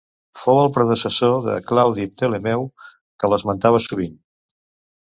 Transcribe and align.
Fou 0.43 0.61
el 0.61 0.71
predecessor 0.77 1.35
de 1.49 1.59
Claudi 1.73 2.09
Ptolemeu, 2.15 2.67
que 2.87 3.31
l'esmenta 3.35 3.77
sovint. 3.89 4.21